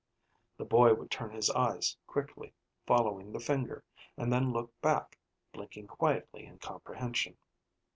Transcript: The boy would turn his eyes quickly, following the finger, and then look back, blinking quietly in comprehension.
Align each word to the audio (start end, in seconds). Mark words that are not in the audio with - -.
The 0.57 0.65
boy 0.65 0.95
would 0.95 1.11
turn 1.11 1.29
his 1.29 1.51
eyes 1.51 1.95
quickly, 2.07 2.55
following 2.87 3.31
the 3.31 3.39
finger, 3.39 3.83
and 4.17 4.33
then 4.33 4.51
look 4.51 4.73
back, 4.81 5.15
blinking 5.53 5.85
quietly 5.85 6.47
in 6.47 6.57
comprehension. 6.57 7.37